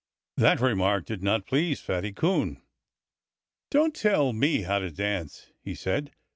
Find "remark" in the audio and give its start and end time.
0.61-1.05